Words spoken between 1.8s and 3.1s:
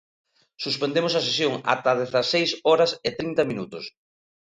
as dezaseis horas e